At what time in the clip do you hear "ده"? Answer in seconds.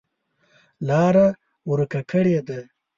2.47-2.59